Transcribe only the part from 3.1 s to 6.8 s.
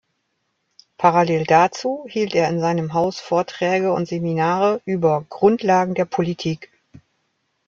Vorträge und Seminare über „Grundlagen der Politik“.